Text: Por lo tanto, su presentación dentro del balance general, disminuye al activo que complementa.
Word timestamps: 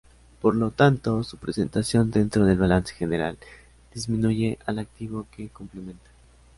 Por 0.41 0.55
lo 0.55 0.71
tanto, 0.71 1.21
su 1.23 1.37
presentación 1.37 2.09
dentro 2.09 2.43
del 2.45 2.57
balance 2.57 2.91
general, 2.91 3.37
disminuye 3.93 4.57
al 4.65 4.79
activo 4.79 5.27
que 5.31 5.49
complementa. 5.49 6.09